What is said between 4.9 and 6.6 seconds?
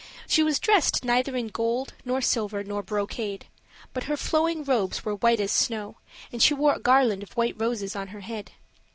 were white as snow, and she